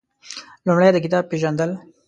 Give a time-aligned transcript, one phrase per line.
[0.65, 1.71] لومړی د کتاب پېژندل